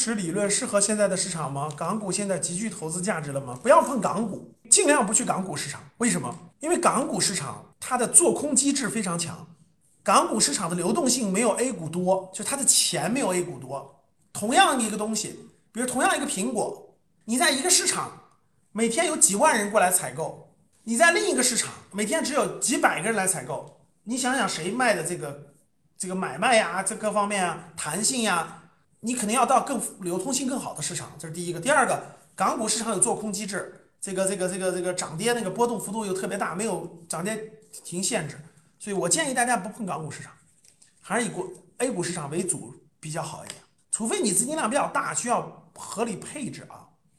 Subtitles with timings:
[0.00, 1.68] 池理论适合现在的市场吗？
[1.76, 3.58] 港股现在极具投资价值了吗？
[3.62, 5.82] 不要碰港股，尽量不去港股市场。
[5.98, 6.34] 为什么？
[6.60, 9.46] 因为港股市场它的做空机制非常强，
[10.02, 14.02] 港股市场的流动性没有 A 股多，就它的钱没有 A 股多。
[14.32, 16.96] 同样一个东西，比如同样一个苹果，
[17.26, 18.10] 你在一个市场
[18.72, 20.54] 每天有几万人过来采购，
[20.84, 25.52] 你在另一个市场每天只有几百个人来采购，你想想谁卖的这个
[25.98, 28.62] 这个买卖呀，这各方面啊，弹性呀，
[29.00, 31.60] 你肯定要到更流通性更好的市场，这是第一个。
[31.60, 32.02] 第二个，
[32.34, 37.52] 港股市场有做空机制，这个这个这个这个涨跌那个波动幅度又特别大，没有涨跌
[37.84, 38.38] 停限制，
[38.78, 40.30] 所以我建议大家不碰港股市场，
[41.00, 43.60] 还是以国 A 股市场为主比较好一点。
[43.90, 46.86] 除非你资金量比较大，需要合理配置啊。